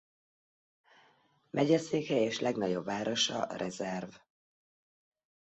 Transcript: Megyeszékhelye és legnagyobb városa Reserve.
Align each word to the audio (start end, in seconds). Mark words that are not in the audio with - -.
Megyeszékhelye 1.49 2.21
és 2.21 2.39
legnagyobb 2.39 2.85
városa 2.85 3.45
Reserve. 3.57 4.27